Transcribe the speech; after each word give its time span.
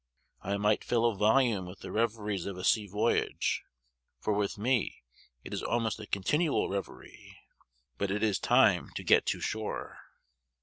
I 0.41 0.57
might 0.57 0.83
fill 0.83 1.05
a 1.05 1.15
volume 1.15 1.67
with 1.67 1.81
the 1.81 1.91
reveries 1.91 2.47
of 2.47 2.57
a 2.57 2.63
sea 2.63 2.87
voyage; 2.87 3.61
for 4.19 4.33
with 4.33 4.57
me 4.57 5.03
it 5.43 5.53
is 5.53 5.61
almost 5.61 5.99
a 5.99 6.07
continual 6.07 6.69
reverie 6.69 7.37
but 7.99 8.09
it 8.09 8.23
is 8.23 8.39
time 8.39 8.89
to 8.95 9.03
get 9.03 9.27
to 9.27 9.39
shore. 9.39 9.99